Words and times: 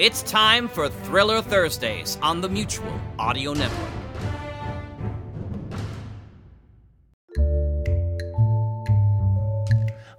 It's 0.00 0.22
time 0.22 0.66
for 0.66 0.88
Thriller 0.88 1.42
Thursdays 1.42 2.16
on 2.22 2.40
the 2.40 2.48
Mutual 2.48 2.98
Audio 3.18 3.52
Network. 3.52 3.90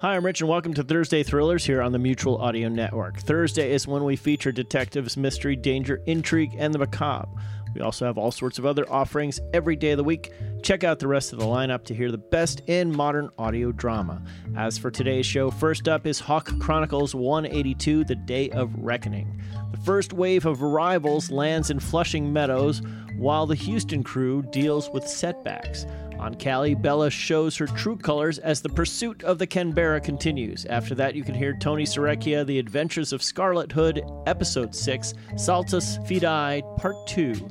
Hi, 0.00 0.14
I'm 0.14 0.24
Rich, 0.24 0.40
and 0.40 0.48
welcome 0.48 0.72
to 0.74 0.84
Thursday 0.84 1.24
Thrillers 1.24 1.64
here 1.64 1.82
on 1.82 1.90
the 1.90 1.98
Mutual 1.98 2.38
Audio 2.38 2.68
Network. 2.68 3.18
Thursday 3.18 3.72
is 3.72 3.88
when 3.88 4.04
we 4.04 4.14
feature 4.14 4.52
detectives, 4.52 5.16
mystery, 5.16 5.56
danger, 5.56 6.00
intrigue, 6.06 6.54
and 6.56 6.72
the 6.72 6.78
macabre. 6.78 7.28
We 7.74 7.80
also 7.80 8.06
have 8.06 8.18
all 8.18 8.30
sorts 8.30 8.58
of 8.58 8.66
other 8.66 8.90
offerings 8.90 9.40
every 9.52 9.76
day 9.76 9.92
of 9.92 9.98
the 9.98 10.04
week. 10.04 10.32
Check 10.62 10.84
out 10.84 10.98
the 10.98 11.08
rest 11.08 11.32
of 11.32 11.38
the 11.38 11.46
lineup 11.46 11.84
to 11.84 11.94
hear 11.94 12.10
the 12.10 12.18
best 12.18 12.60
in 12.66 12.94
modern 12.94 13.30
audio 13.38 13.72
drama. 13.72 14.22
As 14.56 14.78
for 14.78 14.90
today's 14.90 15.26
show, 15.26 15.50
first 15.50 15.88
up 15.88 16.06
is 16.06 16.20
Hawk 16.20 16.58
Chronicles 16.60 17.14
182 17.14 18.04
The 18.04 18.14
Day 18.14 18.50
of 18.50 18.74
Reckoning. 18.76 19.40
The 19.72 19.78
first 19.78 20.12
wave 20.12 20.46
of 20.46 20.62
arrivals 20.62 21.30
lands 21.30 21.70
in 21.70 21.80
Flushing 21.80 22.32
Meadows 22.32 22.82
while 23.16 23.46
the 23.46 23.54
Houston 23.54 24.02
crew 24.02 24.42
deals 24.50 24.90
with 24.90 25.06
setbacks. 25.06 25.86
On 26.18 26.34
Cali, 26.36 26.76
Bella 26.76 27.10
shows 27.10 27.56
her 27.56 27.66
true 27.66 27.96
colors 27.96 28.38
as 28.38 28.62
the 28.62 28.68
pursuit 28.68 29.24
of 29.24 29.38
the 29.38 29.46
Canberra 29.46 30.00
continues. 30.00 30.64
After 30.66 30.94
that, 30.94 31.16
you 31.16 31.24
can 31.24 31.34
hear 31.34 31.52
Tony 31.52 31.82
Serecchia, 31.82 32.46
The 32.46 32.60
Adventures 32.60 33.12
of 33.12 33.24
Scarlett 33.24 33.72
Hood, 33.72 34.04
Episode 34.28 34.72
6, 34.72 35.14
Saltus 35.36 35.98
Fidei, 35.98 36.62
Part 36.76 36.94
2. 37.08 37.48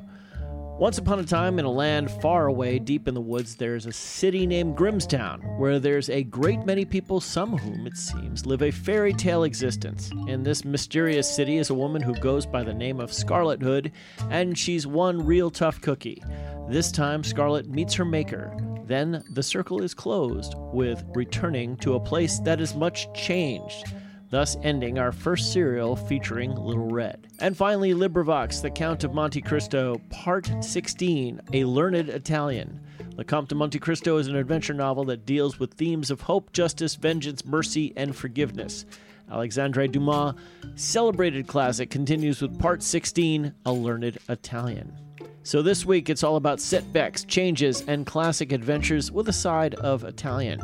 Once 0.82 0.98
upon 0.98 1.20
a 1.20 1.24
time, 1.24 1.60
in 1.60 1.64
a 1.64 1.70
land 1.70 2.10
far 2.10 2.48
away, 2.48 2.76
deep 2.76 3.06
in 3.06 3.14
the 3.14 3.20
woods, 3.20 3.54
there's 3.54 3.86
a 3.86 3.92
city 3.92 4.48
named 4.48 4.76
Grimstown, 4.76 5.40
where 5.56 5.78
there's 5.78 6.10
a 6.10 6.24
great 6.24 6.66
many 6.66 6.84
people, 6.84 7.20
some 7.20 7.56
whom, 7.56 7.86
it 7.86 7.96
seems, 7.96 8.46
live 8.46 8.62
a 8.62 8.72
fairy 8.72 9.12
tale 9.12 9.44
existence. 9.44 10.10
In 10.26 10.42
this 10.42 10.64
mysterious 10.64 11.32
city 11.32 11.58
is 11.58 11.70
a 11.70 11.74
woman 11.74 12.02
who 12.02 12.16
goes 12.16 12.46
by 12.46 12.64
the 12.64 12.74
name 12.74 12.98
of 12.98 13.12
Scarlett 13.12 13.62
Hood, 13.62 13.92
and 14.28 14.58
she's 14.58 14.84
one 14.84 15.24
real 15.24 15.52
tough 15.52 15.80
cookie. 15.80 16.20
This 16.68 16.90
time, 16.90 17.22
Scarlett 17.22 17.68
meets 17.68 17.94
her 17.94 18.04
maker. 18.04 18.52
Then 18.84 19.22
the 19.30 19.42
circle 19.44 19.84
is 19.84 19.94
closed, 19.94 20.54
with 20.72 21.04
returning 21.14 21.76
to 21.76 21.94
a 21.94 22.00
place 22.00 22.40
that 22.40 22.60
is 22.60 22.74
much 22.74 23.06
changed 23.14 23.84
thus 24.32 24.56
ending 24.62 24.98
our 24.98 25.12
first 25.12 25.52
serial 25.52 25.94
featuring 25.94 26.54
Little 26.54 26.88
Red. 26.88 27.28
And 27.38 27.54
finally, 27.54 27.92
LibriVox, 27.92 28.62
The 28.62 28.70
Count 28.70 29.04
of 29.04 29.12
Monte 29.12 29.42
Cristo, 29.42 30.00
Part 30.08 30.50
16, 30.64 31.38
A 31.52 31.64
Learned 31.64 32.08
Italian. 32.08 32.80
The 33.16 33.24
Comte 33.24 33.50
de 33.50 33.54
Monte 33.54 33.78
Cristo 33.78 34.16
is 34.16 34.28
an 34.28 34.36
adventure 34.36 34.72
novel 34.72 35.04
that 35.04 35.26
deals 35.26 35.58
with 35.58 35.74
themes 35.74 36.10
of 36.10 36.22
hope, 36.22 36.50
justice, 36.54 36.94
vengeance, 36.94 37.44
mercy, 37.44 37.92
and 37.94 38.16
forgiveness. 38.16 38.86
Alexandre 39.30 39.86
Dumas' 39.86 40.34
celebrated 40.76 41.46
classic 41.46 41.90
continues 41.90 42.40
with 42.40 42.58
Part 42.58 42.82
16, 42.82 43.52
A 43.66 43.72
Learned 43.72 44.16
Italian. 44.30 44.96
So 45.44 45.60
this 45.60 45.84
week 45.84 46.08
it's 46.08 46.22
all 46.22 46.36
about 46.36 46.60
setbacks, 46.60 47.24
changes, 47.24 47.82
and 47.88 48.06
classic 48.06 48.52
adventures 48.52 49.10
with 49.10 49.28
a 49.28 49.32
side 49.32 49.74
of 49.76 50.04
Italian. 50.04 50.60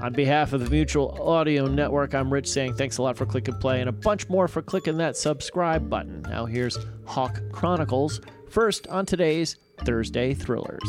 On 0.00 0.12
behalf 0.12 0.52
of 0.52 0.64
the 0.64 0.68
Mutual 0.68 1.16
Audio 1.22 1.66
Network, 1.66 2.12
I'm 2.12 2.32
Rich 2.32 2.48
saying 2.48 2.74
thanks 2.74 2.98
a 2.98 3.02
lot 3.02 3.16
for 3.16 3.24
clicking 3.24 3.58
play 3.58 3.80
and 3.80 3.88
a 3.88 3.92
bunch 3.92 4.28
more 4.28 4.48
for 4.48 4.62
clicking 4.62 4.96
that 4.96 5.16
subscribe 5.16 5.88
button. 5.88 6.22
Now 6.22 6.44
here's 6.44 6.76
Hawk 7.06 7.40
Chronicles, 7.52 8.20
first 8.48 8.88
on 8.88 9.06
today's 9.06 9.56
Thursday 9.84 10.34
Thrillers. 10.34 10.82